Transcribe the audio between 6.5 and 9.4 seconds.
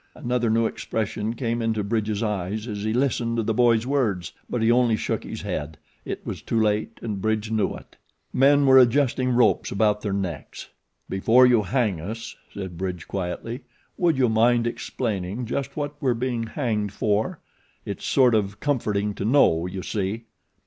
late, and Bridge knew it. Men were adjusting